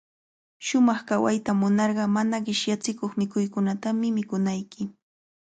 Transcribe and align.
Shumaq 0.67 1.01
kawayta 1.07 1.51
munarqa, 1.59 2.03
mana 2.15 2.35
qishyachikuq 2.45 3.11
mikuykunatami 3.19 4.07
mikunayki. 4.17 4.81